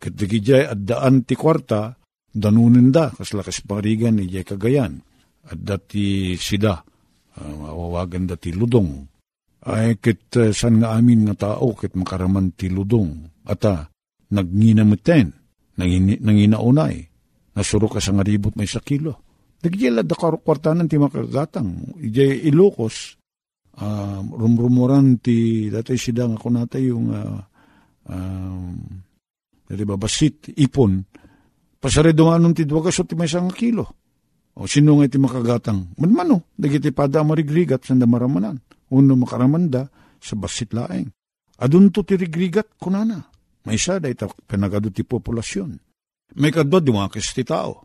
Kat 0.00 0.12
di 0.12 0.24
kijay 0.28 0.64
at 0.68 0.80
daan 0.84 1.24
ti 1.24 1.36
kwarta, 1.36 1.92
danunin 2.32 2.88
da, 2.92 3.12
kaslakas 3.12 3.64
parigan 3.64 4.20
ni 4.20 4.28
jay 4.28 4.44
kagayan. 4.44 5.00
At 5.44 5.60
dati 5.60 6.36
sida, 6.40 6.80
uh, 6.80 7.52
mawawagan 7.52 8.24
dati 8.24 8.52
ludong. 8.52 9.04
Ay 9.64 9.96
kit 10.00 10.32
uh, 10.40 10.52
san 10.52 10.80
nga 10.80 10.96
amin 10.96 11.28
nga 11.28 11.36
tao 11.36 11.72
kit 11.76 11.92
makaraman 11.96 12.56
ti 12.56 12.72
ludong. 12.72 13.44
Nagninamiten, 14.34 15.30
nangin, 15.78 16.18
nanginaunay, 16.18 16.96
nasuro 17.54 17.86
ka 17.86 18.00
sa 18.02 18.16
nga 18.16 18.24
ribot 18.24 18.56
may 18.56 18.66
sa 18.66 18.80
kilo. 18.80 19.20
Nagyela 19.62 20.04
da 20.04 20.16
kwartanan 20.16 20.90
ti 20.90 21.00
makagatang, 21.00 21.96
ijay 22.02 22.44
ilokos, 22.50 23.16
uh, 23.80 24.20
rumrumuran 24.22 25.18
ti, 25.18 25.68
dati 25.70 25.98
sida 25.98 26.28
nga 26.28 26.38
kunata 26.38 26.78
yung, 26.78 27.06
uh, 27.10 27.40
um, 28.10 28.74
dati 29.66 29.82
ba, 29.82 29.96
basit, 29.96 30.54
ipon, 30.54 31.02
pasare 31.80 32.14
dumanon 32.14 32.54
ti 32.54 32.68
dwagas 32.68 33.02
ti 33.04 33.14
may 33.18 33.26
isang 33.26 33.50
kilo. 33.50 34.04
O 34.54 34.70
sino 34.70 35.02
nga 35.02 35.10
ti 35.10 35.18
makagatang? 35.18 35.98
Manmano, 35.98 36.54
dagiti 36.54 36.94
pada 36.94 37.26
marigrigat 37.26 37.82
sa 37.82 37.98
maramanan. 37.98 38.62
Uno 38.94 39.18
makaramanda 39.18 39.90
sa 40.22 40.38
basit 40.38 40.70
laeng. 40.70 41.10
Adun 41.58 41.90
to 41.90 42.06
ti 42.06 42.14
rigrigat 42.14 42.78
kunana. 42.78 43.18
May 43.66 43.80
isa 43.80 43.98
da 43.98 44.06
ita 44.06 44.30
panagado 44.46 44.94
ti 44.94 45.02
populasyon. 45.02 45.70
May 46.38 46.54
kadwa 46.54 46.78
dumakis 46.78 47.34
ti 47.34 47.42
tao. 47.42 47.82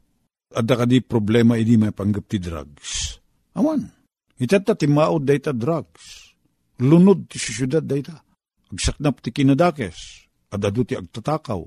At 0.49 0.65
da 0.65 0.78
kadi 0.78 1.02
problema 1.02 1.58
idi 1.58 1.78
may 1.78 1.93
panggap 1.93 2.25
ti 2.30 2.38
drugs. 2.38 3.17
Awan. 3.58 3.98
Itata 4.39 4.71
ti 4.73 4.88
maod 4.88 5.28
da 5.28 5.36
ita 5.36 5.52
drugs. 5.52 6.32
Lunod 6.80 7.28
ti 7.28 7.36
syudad 7.36 7.84
da 7.84 7.99
ita. 7.99 8.15
Agsaknap 8.71 9.19
ti 9.19 9.36
kinadakes. 9.36 10.32
Adado 10.56 10.88
ti 10.88 10.95
agtatakaw. 10.95 11.62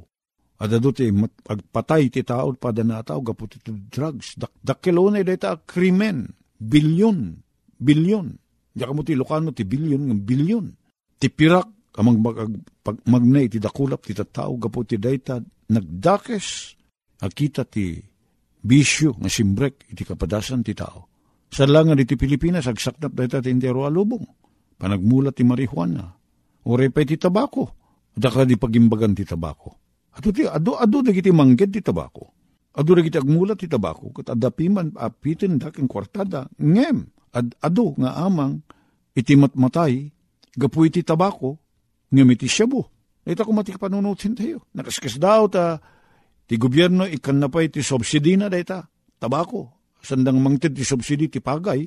Adado 0.65 0.89
ti 0.97 1.13
agpatay 1.47 2.09
ti 2.09 2.25
tao 2.25 2.57
pada 2.57 2.81
na 2.81 3.05
tao 3.05 3.21
gapu 3.21 3.45
ti 3.45 3.61
drugs. 3.69 4.41
Dak 4.41 4.57
dakilo 4.65 5.13
na 5.13 5.21
da 5.21 5.37
ita 5.37 5.61
krimen. 5.69 6.33
Bilyon. 6.57 7.37
Bilyon. 7.77 8.41
Diya 8.73 8.89
mo 8.89 9.05
ti 9.05 9.13
lokano 9.13 9.53
ti 9.53 9.69
bilyon 9.69 10.09
ng 10.09 10.23
bilyon. 10.25 10.67
Ti 11.21 11.29
pirak 11.29 11.93
kamang 11.93 12.25
mag, 12.25 12.41
pag 12.81 12.97
magnay 13.05 13.53
ti 13.53 13.61
dakulap 13.61 14.01
ti 14.01 14.17
tao 14.17 14.57
gapo 14.57 14.81
ti 14.81 14.97
dayta 14.97 15.37
nagdakes 15.69 16.81
akita 17.21 17.69
ti 17.69 18.01
bisyo 18.65 19.21
nga 19.21 19.29
simbrek 19.29 19.93
iti 19.93 20.09
kapadasan 20.09 20.65
ti 20.65 20.73
tao. 20.73 21.12
Sa 21.53 21.69
langan 21.69 22.01
iti 22.01 22.17
Pilipinas 22.17 22.65
agsaknap 22.65 23.13
dayta 23.13 23.45
ti 23.45 23.53
intero 23.53 23.85
alubong. 23.85 24.25
Panagmulat 24.81 25.37
ti 25.37 25.45
marihuana. 25.45 26.09
Ore 26.65 26.89
pa 26.89 27.05
ti 27.05 27.21
tabako. 27.21 27.77
Daka 28.17 28.49
di 28.49 28.57
pagimbagan 28.57 29.13
ti 29.13 29.29
tabako. 29.29 29.71
Ado 30.17 30.29
ti 30.33 30.49
ado 30.49 30.81
ado 30.81 31.05
dagiti 31.05 31.29
mangged 31.29 31.77
ti 31.77 31.85
tabako. 31.85 32.25
Ado 32.73 32.91
dagiti 32.97 33.21
agmulat 33.21 33.61
ti 33.61 33.69
tabako 33.69 34.17
ket 34.17 34.33
adapiman 34.33 34.97
apitin 34.97 35.61
daking 35.61 35.89
kwartada 35.89 36.49
ngem 36.57 37.05
ad 37.37 37.53
ado 37.61 37.97
nga 38.01 38.17
amang 38.25 38.65
iti 39.13 39.37
matmatay 39.37 40.09
gapu 40.57 40.89
iti 40.89 41.05
tabako 41.05 41.61
ngamiti 42.09 42.49
siya 42.49 42.65
bo. 42.65 42.89
Ito 43.29 43.45
kung 43.45 43.61
mati 43.61 43.77
panunutin 43.77 44.35
tayo. 44.35 44.67
Nakaskas 44.75 45.21
daw 45.21 45.47
ta, 45.47 45.79
ti 46.49 46.59
gobyerno 46.59 47.07
ikan 47.07 47.39
na 47.39 47.47
pa 47.47 47.63
iti 47.63 47.79
subsidi 47.79 48.35
na 48.35 48.51
dayta, 48.51 48.83
tabako. 49.23 49.82
Sandang 50.03 50.43
mangtid 50.43 50.75
ti 50.75 50.83
subsidi 50.83 51.31
ti 51.31 51.39
pagay, 51.39 51.87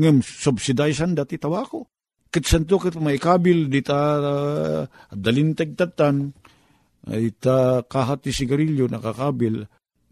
ngam 0.00 0.24
subsiday 0.24 0.96
sanda 0.96 1.28
ti 1.28 1.36
tabako. 1.36 1.84
Kit 2.32 2.48
santo 2.48 2.80
kit 2.80 2.96
may 2.96 3.20
kabil 3.20 3.68
di 3.68 3.84
ta 3.84 4.00
uh, 4.16 4.82
dalintag 5.12 5.76
tatan, 5.76 6.32
ay 7.10 7.36
ta 7.36 7.84
kahat 7.84 8.24
ti 8.24 8.32
sigarilyo 8.32 8.88
nakakabil, 8.88 9.60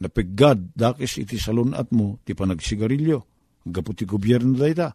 napiggad 0.05 0.77
dakis 0.77 1.25
iti 1.25 1.41
salunat 1.41 1.89
mo 1.95 2.21
ti 2.21 2.37
panagsigarilyo. 2.37 3.19
Gapu 3.65 3.97
ti 3.97 4.05
gobyerno 4.05 4.57
dayta. 4.59 4.93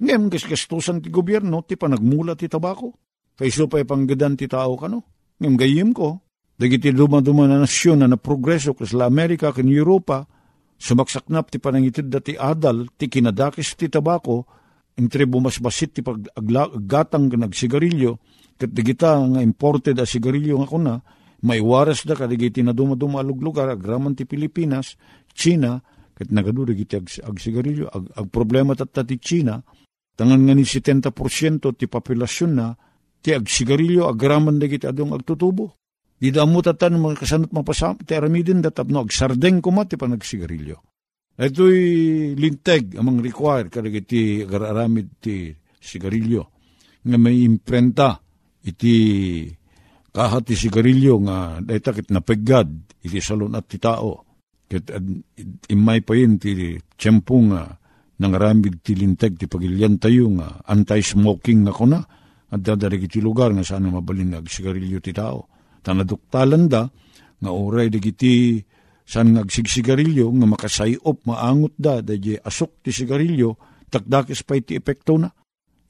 Ngem 0.00 0.28
kasgastusan 0.28 1.00
ti 1.00 1.08
gobyerno 1.08 1.64
ti 1.64 1.78
panagmula 1.78 2.36
ti 2.36 2.50
tabako. 2.50 2.92
Kayso 3.34 3.66
pa 3.66 3.80
panggadan 3.82 4.36
ti 4.36 4.44
tao 4.44 4.76
kano. 4.76 5.00
Ngam 5.40 5.54
gayim 5.58 5.90
ko, 5.90 6.22
dagiti 6.58 6.94
dumaduma 6.94 7.46
na 7.50 7.62
nasyon 7.62 8.02
na 8.02 8.06
naprogreso 8.10 8.74
kasla 8.74 9.06
Amerika 9.06 9.50
kan 9.50 9.66
Europa, 9.66 10.26
sumaksaknap 10.84 11.48
ti 11.48 11.56
panangitid 11.56 12.12
da 12.12 12.20
ti 12.20 12.36
adal, 12.36 12.92
ti 13.00 13.08
kinadakis 13.08 13.72
ti 13.80 13.88
tabako, 13.88 14.44
intri 15.00 15.24
bumasbasit 15.24 15.96
ti 15.96 16.00
paggatang 16.04 17.32
nagsigarilyo, 17.32 18.20
kat 18.60 18.68
digita 18.68 19.16
nga 19.16 19.40
imported 19.40 19.96
a 19.96 20.04
sigarilyo 20.04 20.60
nga 20.60 20.68
kuna, 20.68 20.94
may 21.44 21.64
waras 21.64 22.04
da 22.04 22.12
kadigiti 22.12 22.60
na 22.60 22.76
dumaduma 22.76 23.24
lugar, 23.24 23.72
agraman 23.72 24.12
ti 24.12 24.28
Pilipinas, 24.28 25.00
China, 25.32 25.80
ket 26.12 26.28
nagadu 26.28 26.68
dagiti 26.68 27.00
ag, 27.00 27.08
ag 27.08 27.36
sigarilyo 27.40 27.88
ag, 27.88 28.04
ag 28.20 28.26
problema 28.28 28.76
tat 28.76 28.94
ti 29.08 29.16
China. 29.18 29.58
Tangan 30.14 30.46
nga 30.46 30.54
ni 30.54 30.62
70% 30.62 31.74
ti 31.74 31.90
populasyon 31.90 32.52
na 32.54 32.70
ti 33.18 33.34
ag 33.34 33.50
sigarilyo 33.50 34.06
agraman 34.06 34.62
dagiti 34.62 34.86
adong 34.86 35.10
agtutubo 35.10 35.83
di 36.24 36.32
damo 36.32 36.64
tatan 36.64 36.96
mga 36.96 37.20
kasanot 37.20 37.52
mapasam 37.52 38.00
ti 38.00 38.16
aramidin 38.16 38.64
datapno 38.64 39.04
ag 39.04 39.12
sardeng 39.12 39.60
kuma 39.60 39.84
ti 39.84 40.00
panagsigarilyo. 40.00 40.80
Ito'y 41.36 42.32
linteg 42.32 42.96
amang 42.96 43.20
require 43.20 43.68
kadagiti 43.68 44.40
agararamid 44.40 45.20
ti 45.20 45.52
sigarilyo. 45.76 46.42
Nga 47.04 47.18
may 47.20 47.44
imprenta 47.44 48.16
iti 48.64 48.96
kahat 50.08 50.48
ti 50.48 50.56
sigarilyo 50.56 51.14
nga 51.28 51.60
dayta 51.60 51.92
kit 51.92 52.08
napegad 52.08 52.72
iti 53.04 53.20
salon 53.20 53.52
at 53.52 53.68
ti 53.68 53.76
tao. 53.76 54.24
Ket 54.64 54.96
imay 55.68 56.00
pa 56.00 56.16
yun 56.16 56.40
ti 56.40 56.80
tiyempo 56.96 57.36
nga 57.52 57.68
nangaramid 58.16 58.80
ti 58.80 58.96
linteg 58.96 59.36
ti 59.36 59.44
pagilyan 59.44 60.00
tayo 60.00 60.32
nga 60.40 60.64
anti-smoking 60.72 61.68
nga 61.68 61.72
kuna 61.76 62.00
at 62.48 62.60
dadarig 62.64 63.12
iti 63.12 63.20
lugar 63.20 63.52
nga 63.52 63.60
sana 63.60 63.92
mabalin 63.92 64.32
nga 64.32 64.40
agsigarilyo 64.40 65.04
ti 65.04 65.12
tao. 65.12 65.52
Tanaduktalan 65.84 66.64
da 66.66 66.88
nga 67.38 67.50
oray 67.52 67.92
dagiti 67.92 68.64
saan 69.04 69.36
nga 69.36 69.44
agsigsigarilyo 69.44 70.32
nga 70.32 70.46
makasayop 70.48 71.28
maangot 71.28 71.76
da 71.76 72.00
dadya 72.00 72.40
asok 72.40 72.80
ti 72.80 72.90
sigarilyo 72.90 73.60
takdakis 73.92 74.40
pa 74.48 74.56
iti 74.56 74.80
epekto 74.80 75.20
na 75.20 75.28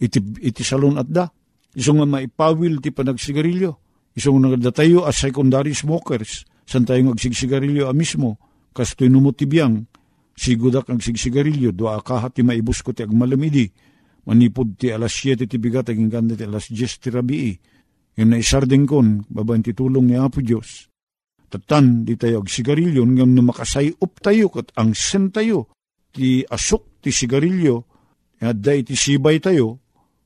iti, 0.02 0.18
iti 0.42 0.66
salon 0.66 0.98
at 0.98 1.08
da. 1.08 1.30
Iso 1.74 1.94
nga 1.94 2.06
maipawil 2.06 2.82
ti 2.82 2.90
panagsigarilyo. 2.90 3.70
Iso 4.14 4.34
nga 4.34 4.50
nagdatayo 4.50 5.06
as 5.06 5.18
secondary 5.18 5.74
smokers 5.74 6.46
san 6.66 6.82
tayo 6.84 7.12
agsigsigarilyo 7.14 7.86
a 7.86 7.94
mismo 7.94 8.40
kastoy 8.74 9.06
numutibiyang, 9.06 9.86
sigudak 10.34 10.90
ang 10.90 10.98
sigsigarilyo, 10.98 11.70
doa 11.70 12.02
kahat 12.02 12.34
ti 12.34 12.42
maibus 12.42 12.82
ko 12.82 12.90
ti 12.90 13.06
agmalamidi, 13.06 13.70
manipod 14.26 14.74
ti 14.74 14.90
alas 14.90 15.14
7 15.14 15.46
ti 15.46 15.56
bigat, 15.62 15.94
aging 15.94 16.10
ganda 16.10 16.34
ti 16.34 16.42
alas 16.42 16.66
10 16.66 16.98
ti 16.98 17.08
rabii, 17.14 17.54
yung 18.14 18.30
naisardeng 18.30 18.86
kon, 18.86 19.26
babaen 19.26 19.64
ti 19.64 19.74
tulong 19.74 20.10
ni 20.10 20.16
Apo 20.18 20.38
Diyos. 20.38 20.86
Tatan, 21.50 22.02
di 22.02 22.18
tayo 22.18 22.42
agsigarilyo, 22.42 23.06
ngam 23.06 23.30
na 23.34 23.42
makasayop 23.46 24.12
tayo, 24.22 24.50
kat 24.50 24.74
ang 24.78 24.94
sen 24.94 25.30
tayo, 25.30 25.70
ti 26.10 26.42
asok 26.42 27.02
ti 27.02 27.10
sigarilyo, 27.14 27.76
da 28.38 28.72
iti 28.74 28.94
sibay 28.94 29.38
tayo, 29.38 29.78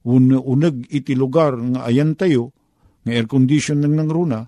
un 0.09 0.33
unag 0.33 0.89
iti 0.89 1.13
lugar 1.13 1.57
nga 1.57 1.85
ayan 1.89 2.17
tayo, 2.17 2.53
nga 3.05 3.13
air 3.13 3.29
condition 3.29 3.81
nang 3.81 3.97
nangruna, 3.97 4.45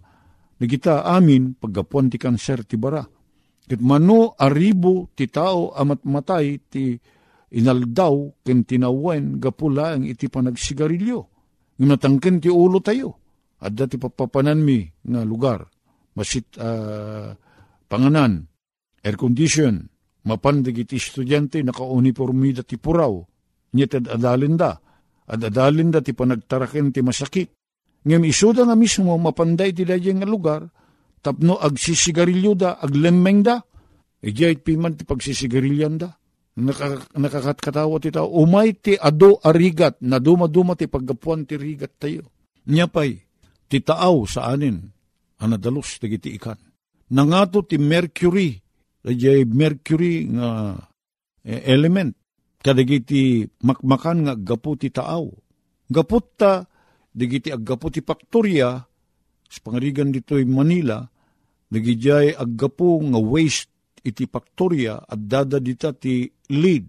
nagita 0.60 1.04
amin 1.04 1.56
paggapuan 1.56 2.12
ti 2.12 2.20
kanser 2.20 2.64
ti 2.68 2.76
bara 2.76 3.04
Ket 3.70 3.78
mano 3.78 4.34
aribo 4.34 5.14
ti 5.14 5.30
tao 5.30 5.70
amat 5.78 6.02
matay 6.02 6.58
ti 6.66 6.98
inaldaw 7.54 8.42
ken 8.42 8.66
tinawen 8.66 9.38
gapula 9.38 9.94
ang 9.94 10.02
iti 10.02 10.26
panagsigarilyo. 10.26 11.18
Nga 11.78 11.86
natangken 11.86 12.42
ti 12.42 12.50
ulo 12.50 12.82
tayo. 12.82 13.19
At 13.60 13.76
dati 13.76 14.00
papapanan 14.00 14.60
mi 14.64 14.88
nga 15.04 15.20
lugar. 15.24 15.68
Masit 16.16 16.56
uh, 16.56 17.30
panganan, 17.86 18.48
air 19.04 19.16
condition, 19.20 19.84
mapandig 20.24 20.80
iti 20.84 20.96
estudyante 20.96 21.60
naka-uniformida 21.60 22.64
ti 22.64 22.80
puraw. 22.80 23.20
Nyet 23.76 24.00
ad 24.00 24.06
adalinda. 24.10 24.80
Ad 25.30 25.40
adalinda 25.46 26.02
ti 26.02 26.16
panagtaraken 26.16 26.90
ti 26.90 27.00
masakit. 27.04 27.48
Ngem 28.00 28.24
isuda 28.26 28.64
nga 28.64 28.74
mismo 28.74 29.14
mapanday 29.20 29.76
ti 29.76 29.84
dayeng 29.84 30.24
nga 30.24 30.28
lugar, 30.28 30.64
tapno 31.20 31.60
agsisigarilyo 31.60 32.56
da, 32.56 32.80
aglemmeng 32.80 33.44
da. 33.44 33.60
Ijay 34.24 34.60
piman 34.64 34.96
ti 34.96 35.04
pagsisigarilyan 35.04 36.00
da. 36.00 36.08
Naka, 36.60 37.06
nakakatkatawa 37.14 37.96
ti 38.02 38.10
tao. 38.10 38.26
Umay 38.26 38.74
ti 38.80 38.96
ado 38.98 39.38
arigat, 39.44 40.00
na 40.02 40.18
dumaduma 40.18 40.74
ti 40.74 40.90
paggapuan 40.90 41.46
ti 41.46 41.54
rigat 41.60 41.94
tayo. 42.00 42.26
Nyapay, 42.66 43.29
ti 43.70 43.78
taaw 43.78 44.26
sa 44.26 44.50
anin, 44.50 44.82
anadalos 45.38 46.02
ti 46.02 46.10
giti 46.10 46.34
ikan. 46.34 46.58
Nangato 47.14 47.62
ti 47.62 47.78
mercury, 47.78 48.58
ijay 49.06 49.46
mercury 49.46 50.26
nga 50.26 50.74
eh, 51.46 51.62
element, 51.70 52.10
kadagiti 52.58 53.46
makmakan 53.62 54.26
nga 54.26 54.34
gapu 54.34 54.74
ti 54.74 54.90
taaw. 54.90 55.30
Gaput 55.90 56.26
ta, 56.38 56.66
digiti 57.10 57.50
aggapu 57.50 57.90
ti 57.90 58.02
faktorya, 58.02 58.78
sa 59.50 59.58
pangarigan 59.66 60.14
dito'y 60.14 60.46
Manila, 60.46 61.02
nagijay 61.74 62.34
aggapo 62.38 63.02
nga 63.02 63.18
waste 63.18 63.74
iti 64.06 64.30
faktorya 64.30 65.02
at 65.02 65.18
dada 65.26 65.58
dita 65.58 65.90
ti 65.90 66.30
lead, 66.54 66.86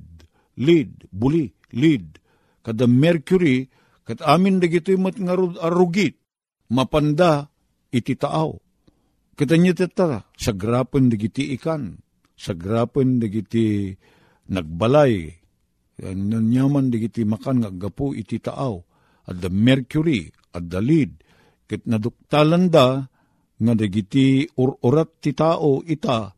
lead, 0.61 1.09
buli, 1.09 1.49
lead. 1.73 2.21
Kada 2.61 2.85
mercury, 2.85 3.65
kat 4.05 4.21
amin 4.21 4.61
dagito'y 4.61 5.01
mat 5.01 5.17
nga 5.17 5.33
arugit, 5.65 6.20
mapanda 6.71 7.51
iti 7.91 8.15
taaw. 8.15 8.55
Kita 9.35 9.55
niya 9.59 9.75
tata, 9.75 10.23
sa 10.31 10.51
grapen 10.55 11.11
dagiti 11.11 11.51
ikan, 11.59 11.99
sa 12.35 12.55
grapen 12.55 13.19
dagiti 13.19 13.91
nagbalay, 14.51 15.27
nanyaman 16.01 16.87
dagiti 16.87 17.27
makan 17.27 17.63
nga 17.65 17.71
gapo 17.71 18.15
iti 18.15 18.39
taaw, 18.39 18.79
at 19.27 19.37
the 19.37 19.51
mercury, 19.51 20.31
at 20.55 20.65
the 20.71 20.81
lead, 20.81 21.11
Ket 21.71 21.87
naduktalan 21.87 22.67
da, 22.67 22.99
nga 23.61 23.73
dagiti 23.79 24.43
urat 24.59 25.23
ti 25.23 25.31
tao 25.31 25.79
ita, 25.87 26.35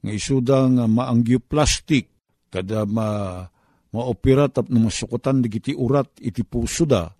nga 0.00 0.08
isuda 0.08 0.72
nga 0.72 0.84
maanggyo 0.88 1.36
plastic, 1.44 2.08
kada 2.48 2.88
ma 2.88 3.44
maopera 3.92 4.48
tap 4.48 4.72
na 4.72 4.88
masukutan 4.88 5.44
dagiti 5.44 5.76
urat 5.76 6.16
iti 6.24 6.40
puso 6.48 6.88
da, 6.88 7.12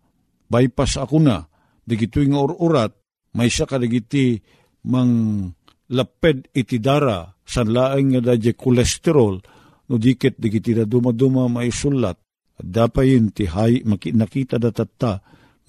bypass 0.48 1.04
ako 1.04 1.20
na, 1.20 1.49
dagiti 1.90 2.22
nga 2.30 2.46
urat, 2.46 2.94
may 3.34 3.50
siya 3.50 3.66
kadagiti 3.66 4.38
mang 4.86 5.42
laped 5.90 6.54
iti 6.54 6.78
dara, 6.78 7.26
san 7.42 7.74
laeng 7.74 8.14
nga 8.14 8.30
dadya 8.30 8.54
kolesterol, 8.54 9.42
no 9.90 9.94
dikit 9.98 10.38
dagiti 10.38 10.70
da 10.70 10.86
dumaduma 10.86 11.50
may 11.50 11.74
sulat, 11.74 12.14
at 12.54 12.66
dapayin 12.66 13.34
ti 13.34 13.50
hay, 13.50 13.82
nakita 13.82 14.62
datatta, 14.62 15.18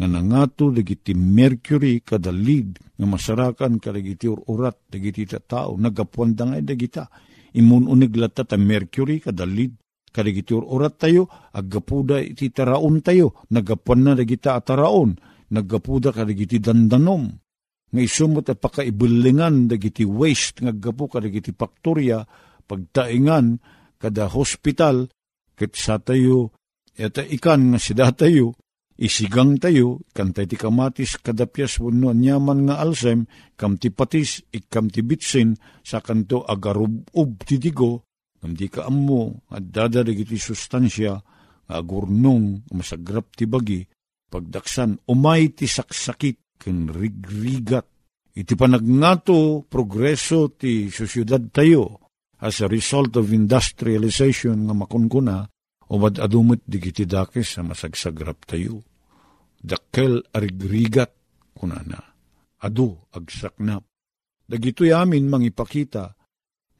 nga 0.02 0.10
nangato 0.10 0.74
dagiti 0.74 1.14
mercury 1.14 2.02
kada 2.02 2.34
lead 2.34 2.82
nga 2.98 3.06
masarakan 3.06 3.78
kadagiti 3.78 4.26
urat 4.26 4.90
dagiti 4.90 5.30
tao 5.46 5.78
nagapuan 5.78 6.34
da 6.34 6.50
nga 6.50 6.58
dagita 6.58 7.06
imun 7.54 7.86
unig 7.86 8.18
lata 8.18 8.42
ta 8.42 8.58
mercury 8.58 9.22
kada 9.22 9.46
lead. 9.46 9.78
Kadagiti 10.12 10.52
urat 10.52 11.00
tayo 11.00 11.32
aggapuda 11.56 12.20
iti 12.20 12.52
taraon 12.52 13.00
tayo 13.00 13.48
nagapuan 13.48 14.04
na 14.04 14.12
dagita 14.12 14.60
ataraon 15.52 15.56
naggapuda 15.56 16.10
kadagiti 16.16 16.64
dandanom. 16.64 17.28
Nga 17.92 18.02
isumot 18.02 18.48
at 18.48 18.64
pakaibulingan 18.64 19.68
dagiti 19.68 20.08
waste 20.08 20.64
nga 20.64 20.72
gapu 20.72 21.12
kadagiti 21.12 21.52
faktorya 21.52 22.24
pagtaingan 22.64 23.60
kada 24.00 24.32
hospital 24.32 25.12
ket 25.60 25.76
sa 25.76 26.00
tayo 26.00 26.56
eta 26.96 27.20
ikan 27.20 27.76
nga 27.76 27.80
sida 27.84 28.16
tayo 28.16 28.56
isigang 29.02 29.58
tayo, 29.58 30.06
kantay 30.14 30.46
ti 30.46 30.54
kamatis 30.54 31.18
kadapyas 31.18 31.82
wano 31.82 32.14
nyaman 32.14 32.70
nga 32.70 32.86
alsem, 32.86 33.26
kam 33.58 33.82
ti 33.82 33.90
patis, 33.90 34.46
ikam 34.54 34.94
ti 34.94 35.02
bitsin, 35.02 35.58
sa 35.82 36.06
kanto 36.06 36.46
agarub-ub 36.46 37.42
ti 37.42 37.58
digo, 37.58 38.06
kam 38.38 38.54
ti 38.54 38.70
kaammo, 38.70 39.50
at 39.50 39.74
dadarig 39.74 40.22
iti 40.22 40.38
sustansya, 40.38 41.18
agurnong, 41.66 42.70
masagrap 42.78 43.34
ti 43.34 43.50
bagi, 43.50 43.82
pagdaksan, 44.32 45.04
umay 45.12 45.52
ti 45.52 45.68
saksakit, 45.68 46.56
ken 46.56 46.88
rigrigat. 46.88 47.84
Iti 48.32 48.56
panagnato, 48.56 49.68
progreso 49.68 50.56
ti 50.56 50.88
sosyudad 50.88 51.52
tayo, 51.52 52.00
as 52.40 52.64
a 52.64 52.72
result 52.72 53.20
of 53.20 53.36
industrialization 53.36 54.72
nga 54.72 54.74
makunkuna, 54.74 55.44
umad 55.92 56.16
adumit 56.24 56.64
digiti 56.64 57.04
dakes 57.04 57.60
sa 57.60 57.62
masagsagrap 57.68 58.48
tayo 58.48 58.88
dakkel 59.62 60.26
arigrigat 60.34 61.14
kunana. 61.54 62.02
Adu 62.62 62.98
agsaknap. 63.14 63.86
Dagitoy 64.50 64.92
amin 64.92 65.30
mangipakita 65.30 66.06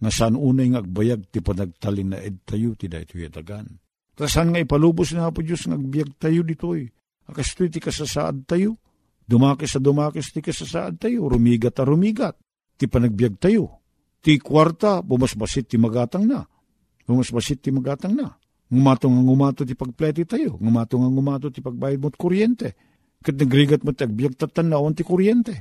nga 0.02 0.12
saan 0.12 0.36
unay 0.36 0.74
nga 0.74 0.82
agbayag 0.82 1.30
ti 1.30 1.40
panagtalin 1.40 2.14
na 2.14 2.20
ed 2.20 2.42
tayo 2.44 2.74
ti 2.74 2.90
daytoy 2.90 3.30
adagan. 3.30 3.70
Tasan 4.18 4.54
nga 4.54 4.60
ipalubos 4.60 5.14
na 5.14 5.32
po 5.32 5.46
Diyos 5.46 5.66
nga 5.70 5.78
agbayag 5.78 6.18
tayo 6.18 6.42
ditoy. 6.42 6.90
Akastoy 7.32 7.72
ti 7.72 7.80
kasasaad 7.80 8.44
tayo. 8.44 8.76
Dumakis 9.24 9.74
sa 9.74 9.80
dumakis 9.80 10.36
ti 10.36 10.44
kasasaad 10.44 11.00
tayo. 11.00 11.32
Rumigat 11.32 11.80
a 11.80 11.88
rumigat. 11.88 12.36
Ti 12.76 12.92
panagbiag 12.92 13.40
tayo. 13.40 13.80
Ti 14.20 14.36
kwarta, 14.38 15.00
bumasbasit 15.00 15.72
ti 15.72 15.80
magatang 15.80 16.28
na. 16.28 16.44
Bumasbasit 17.08 17.64
ti 17.64 17.72
magatang 17.72 18.20
na. 18.20 18.36
Ngumato 18.72 19.08
nga 19.08 19.22
ngumato 19.24 19.62
ti 19.64 19.76
pagpleti 19.76 20.28
tayo. 20.28 20.60
Ngumato 20.60 21.00
nga 21.00 21.10
ngumato 21.12 21.48
ti 21.48 21.64
pagbayad 21.64 22.00
mo't 22.04 22.16
kuryente. 22.20 22.70
Kat 23.24 23.36
nagrigat 23.40 23.84
mo 23.84 23.96
tagbiag 23.96 24.36
tatanawan 24.36 24.96
ti 24.96 25.04
kuryente. 25.04 25.56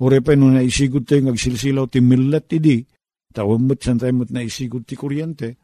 Ure 0.00 0.18
pa 0.24 0.34
nung 0.34 0.56
naisigod 0.56 1.06
tayo 1.06 1.28
ngagsilsilaw 1.28 1.88
ti 1.88 2.00
millet 2.00 2.44
ti 2.48 2.58
di. 2.60 2.80
Tawag 3.32 3.60
mo't 3.60 3.80
san 3.80 4.00
tayo 4.00 4.12
mo't 4.12 4.32
naisigod 4.32 4.84
ti 4.84 4.96
kuryente. 4.96 5.63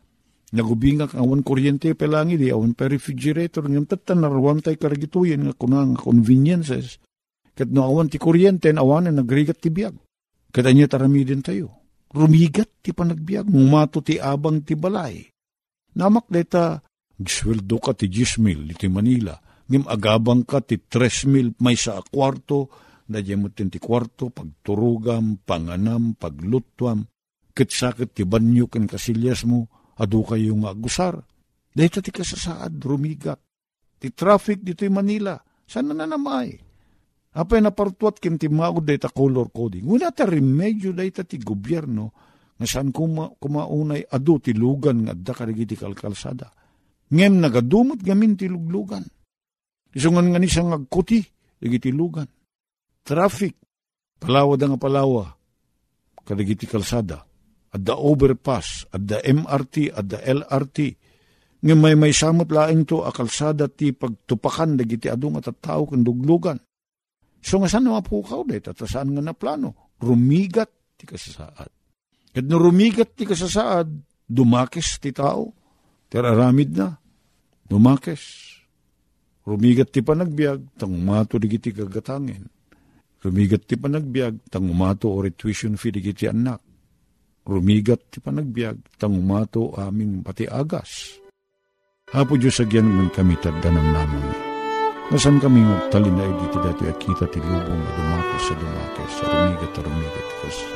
Nagubingak 0.51 1.15
awan 1.15 1.47
kuryente 1.47 1.95
pelangi 1.95 2.35
di 2.35 2.51
awan 2.51 2.75
pa 2.75 2.91
refrigerator 2.91 3.71
ngam 3.71 3.87
tatan 3.87 4.27
narwan 4.27 4.59
tay 4.59 4.75
karagituyen 4.75 5.47
nga 5.47 5.55
kunang 5.55 5.95
conveniences. 5.95 6.99
Kat 7.55 7.71
no 7.71 7.87
awan 7.87 8.11
ti 8.11 8.19
kuryente 8.19 8.67
awan 8.75 9.07
na 9.07 9.23
nagrigat 9.23 9.63
ti 9.63 9.71
biyag. 9.71 9.95
Katanya 10.51 10.91
tarami 10.91 11.23
din 11.23 11.39
tayo. 11.47 11.71
Rumigat 12.11 12.83
ti 12.83 12.91
panagbiag, 12.91 13.47
mumato 13.47 14.03
ti 14.03 14.19
abang 14.19 14.67
ti 14.67 14.75
balay. 14.75 15.23
Namak 15.95 16.27
deta, 16.27 16.83
gsweldo 17.15 17.79
ka 17.79 17.95
ti 17.95 18.11
10 18.11 18.43
mil 18.43 18.67
iti 18.75 18.91
Manila, 18.91 19.39
ngim 19.71 19.87
agabang 19.87 20.43
ka 20.43 20.59
ti 20.59 20.83
3 20.83 21.31
mil 21.31 21.55
may 21.63 21.79
sa 21.79 22.03
kwarto, 22.03 22.67
na 23.11 23.23
mo 23.39 23.51
ti 23.51 23.79
kwarto, 23.79 24.31
pagturugam, 24.31 25.39
panganam, 25.43 26.19
paglutwam, 26.19 27.07
kitsakit 27.55 28.15
ti 28.15 28.23
banyo 28.27 28.67
ken 28.67 28.91
kasilyas 28.91 29.47
mo, 29.47 29.67
adu 30.01 30.25
kayo 30.25 30.57
nga 30.65 30.73
agusar. 30.73 31.21
Dahita 31.71 32.01
ti 32.01 32.11
kasasaad, 32.11 32.81
rumigat. 32.81 33.39
Ti 34.01 34.09
traffic 34.17 34.65
dito 34.65 34.83
Manila, 34.89 35.37
sana 35.69 35.93
na 35.93 36.09
namay. 36.09 36.57
Apay 37.31 37.63
napartuat 37.63 38.19
kin 38.19 38.41
ti 38.41 38.51
maud 38.51 38.83
dayta 38.83 39.13
color 39.13 39.55
coding. 39.55 39.87
Wala 39.87 40.11
ta 40.11 40.27
remedyo 40.27 40.91
dayta 40.91 41.23
ti 41.23 41.39
gobyerno 41.39 42.11
nga 42.59 42.67
saan 42.67 42.91
kuma, 42.91 43.31
kumaunay 43.39 44.03
adu 44.11 44.43
ti 44.43 44.51
lugan 44.51 45.07
nga 45.07 45.13
adda 45.15 45.33
karigi 45.37 45.65
ti 45.65 45.77
kalkalsada. 45.79 46.51
Ngem 47.15 47.39
nagadumot 47.39 48.03
gamin 48.03 48.35
ti 48.35 48.51
luglugan. 48.51 49.07
Isungan 49.95 50.31
nga 50.31 50.39
ni 50.43 50.51
siyang 50.51 50.75
agkuti, 50.75 51.23
ti 51.61 51.91
lugan. 51.95 52.27
Traffic, 53.07 53.55
palawa 54.19 54.55
da 54.59 54.71
nga 54.71 54.79
palawa, 54.79 55.25
kadagi 56.27 56.55
ti 56.55 56.67
kalsada. 57.71 57.77
Adda 57.77 57.95
overpass, 57.95 58.69
adda 58.91 59.17
MRT, 59.23 59.95
adda 59.95 60.19
LRT. 60.27 60.79
Ngem 61.61 61.79
may 61.79 61.95
may 61.95 62.11
samot 62.11 62.51
laing 62.51 62.89
to 62.89 63.05
a 63.05 63.13
ti 63.69 63.93
pagtupakan 63.93 64.81
dagiti 64.81 65.13
adu 65.13 65.29
nga 65.31 65.45
tattao 65.45 65.87
ken 65.87 66.01
duglugan 66.01 66.57
So 67.41 67.57
nga 67.57 67.69
saan 67.73 67.89
mapukaw 67.89 68.45
de, 68.45 68.61
tatasaan 68.61 69.17
nga 69.17 69.23
na 69.25 69.33
plano, 69.33 69.97
rumigat 69.97 70.69
ti 71.01 71.09
kasasaad. 71.09 71.73
Kat 72.31 72.45
no 72.45 72.61
rumigat 72.61 73.17
ti 73.17 73.25
kasasaad, 73.25 73.89
dumakes 74.29 75.01
ti 75.01 75.11
tao, 75.11 75.57
tiraramid 76.13 76.71
na, 76.77 77.01
dumakes. 77.65 78.53
Rumigat 79.49 79.89
ti 79.89 80.05
panagbiag, 80.05 80.77
tang 80.77 80.93
umato 80.93 81.41
di 81.41 81.49
giti 81.49 81.73
kagatangin. 81.73 82.45
Rumigat 83.25 83.65
ti 83.65 83.81
panagbiag, 83.81 84.53
tang 84.53 84.69
umato 84.69 85.09
or 85.09 85.33
tuition 85.33 85.81
fee 85.81 85.97
di 85.97 86.05
giti 86.05 86.29
anak. 86.29 86.61
Rumigat 87.47 88.13
ti 88.13 88.19
panagbiag, 88.21 89.01
tang 89.01 89.17
umato 89.17 89.73
aming 89.77 90.21
pati 90.21 90.45
agas. 90.45 91.21
Hapo 92.11 92.35
Diyos 92.35 92.59
agyan 92.59 92.91
man 92.91 93.09
kami 93.15 93.39
tagdanam 93.39 93.87
naman 93.95 94.51
Nasan 95.11 95.43
kami 95.43 95.67
magtalin 95.67 96.15
na 96.15 96.23
dito 96.39 96.63
dati 96.63 96.87
at 96.87 96.95
kita 97.03 97.27
ti 97.35 97.43
lubong 97.43 97.83
na 97.83 97.91
dumakos 97.99 98.43
sa 98.47 98.55
dumakos, 98.55 99.11
sa 99.19 99.25
rumigat 99.27 99.73
at 99.75 99.83
rumigat 99.83 100.29
kasa. 100.39 100.69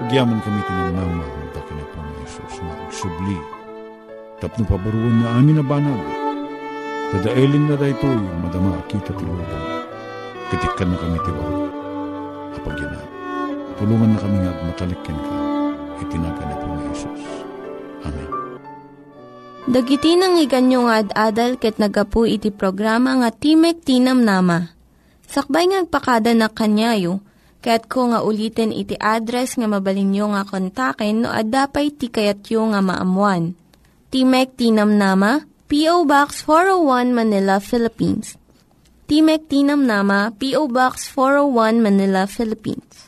Pagyaman 0.00 0.40
kami 0.40 0.60
tinanama, 0.64 1.20
magdaki 1.20 1.72
na 1.76 1.84
po 1.84 2.00
ni 2.00 2.12
Jesus, 2.24 2.54
magsubli. 2.64 3.38
Tapno 4.40 4.64
pabaruan 4.64 5.20
na 5.20 5.36
amin 5.36 5.60
na 5.60 5.64
banag. 5.68 6.00
Dadaelin 7.12 7.68
na 7.68 7.76
da 7.76 7.92
ito 7.92 8.08
yung 8.08 8.40
madama 8.40 8.80
kita 8.88 9.12
ti 9.12 9.24
lubong. 9.28 9.66
Katikan 10.48 10.88
na 10.88 10.96
kami 10.96 11.18
ti 11.20 11.30
waro. 11.36 11.68
Apag 12.56 12.76
yan 12.80 13.17
Tulungan 13.78 14.10
na 14.10 14.18
kami 14.18 14.38
nga 14.42 14.52
matalikin 14.66 15.18
ka. 15.22 15.34
Itinaga 16.02 16.42
na 16.42 16.54
po 16.58 16.66
ni 16.66 16.82
Jesus. 16.90 17.22
Amen. 18.02 18.28
Dagiti 19.70 20.18
nang 20.18 20.34
iganyo 20.34 20.90
nga 20.90 21.06
ad-adal 21.06 21.62
ket 21.62 21.78
nagapu 21.78 22.26
iti 22.26 22.50
programa 22.50 23.14
nga 23.22 23.30
Timek 23.30 23.78
Tinam 23.86 24.26
Nama. 24.26 24.74
Sakbay 25.30 25.70
ngagpakada 25.70 26.34
na 26.34 26.50
kanyayo, 26.50 27.22
ket 27.62 27.86
ko 27.86 28.10
nga 28.10 28.26
ulitin 28.26 28.74
iti 28.74 28.98
address 28.98 29.54
nga 29.54 29.70
mabalinyo 29.70 30.34
nga 30.34 30.42
kontaken 30.42 31.22
no 31.22 31.30
ad-dapay 31.30 31.94
tikayatyo 31.94 32.74
nga 32.74 32.82
maamuan. 32.82 33.54
Timek 34.10 34.58
Tinam 34.58 34.98
Nama, 34.98 35.46
P.O. 35.70 36.02
Box 36.08 36.42
401 36.42 37.14
Manila, 37.14 37.62
Philippines. 37.62 38.34
Timek 39.06 39.46
Tinam 39.46 39.86
Nama, 39.86 40.34
P.O. 40.34 40.66
Box 40.66 41.12
401 41.14 41.78
Manila, 41.78 42.24
Philippines. 42.24 43.07